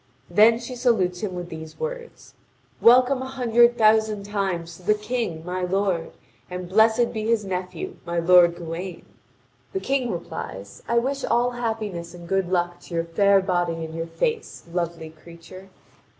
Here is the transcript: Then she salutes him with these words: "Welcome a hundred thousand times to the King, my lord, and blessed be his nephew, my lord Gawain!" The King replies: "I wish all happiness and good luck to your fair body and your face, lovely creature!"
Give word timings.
Then 0.31 0.57
she 0.57 0.75
salutes 0.75 1.19
him 1.21 1.35
with 1.35 1.49
these 1.49 1.79
words: 1.79 2.33
"Welcome 2.81 3.21
a 3.21 3.27
hundred 3.27 3.77
thousand 3.77 4.23
times 4.23 4.77
to 4.77 4.81
the 4.81 4.95
King, 4.95 5.45
my 5.45 5.61
lord, 5.61 6.09
and 6.49 6.67
blessed 6.67 7.13
be 7.13 7.27
his 7.27 7.45
nephew, 7.45 7.97
my 8.03 8.17
lord 8.17 8.55
Gawain!" 8.55 9.05
The 9.73 9.79
King 9.79 10.09
replies: 10.11 10.81
"I 10.87 10.97
wish 10.97 11.23
all 11.23 11.51
happiness 11.51 12.15
and 12.15 12.27
good 12.27 12.49
luck 12.49 12.79
to 12.79 12.95
your 12.95 13.03
fair 13.05 13.41
body 13.41 13.85
and 13.85 13.93
your 13.93 14.07
face, 14.07 14.63
lovely 14.71 15.11
creature!" 15.11 15.69